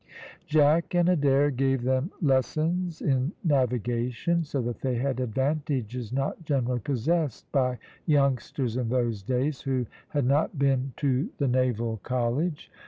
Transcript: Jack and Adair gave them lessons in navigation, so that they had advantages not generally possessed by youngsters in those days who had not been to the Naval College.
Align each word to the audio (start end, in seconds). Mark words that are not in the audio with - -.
Jack 0.47 0.95
and 0.95 1.07
Adair 1.09 1.51
gave 1.51 1.83
them 1.83 2.09
lessons 2.23 3.03
in 3.03 3.33
navigation, 3.43 4.43
so 4.43 4.59
that 4.63 4.81
they 4.81 4.95
had 4.95 5.19
advantages 5.19 6.11
not 6.11 6.43
generally 6.43 6.79
possessed 6.79 7.45
by 7.51 7.77
youngsters 8.07 8.77
in 8.77 8.89
those 8.89 9.21
days 9.21 9.61
who 9.61 9.85
had 10.07 10.25
not 10.25 10.57
been 10.57 10.93
to 10.97 11.29
the 11.37 11.47
Naval 11.47 11.97
College. 12.01 12.71